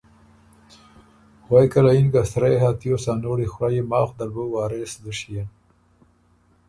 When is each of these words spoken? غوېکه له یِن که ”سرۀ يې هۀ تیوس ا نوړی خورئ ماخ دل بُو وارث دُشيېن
غوېکه 1.45 1.79
له 1.85 1.91
یِن 1.97 2.07
که 2.13 2.21
”سرۀ 2.31 2.47
يې 2.51 2.57
هۀ 2.63 2.71
تیوس 2.79 3.05
ا 3.11 3.13
نوړی 3.23 3.47
خورئ 3.53 3.81
ماخ 3.91 4.09
دل 4.17 4.29
بُو 4.35 4.43
وارث 4.53 4.93
دُشيېن 5.03 5.47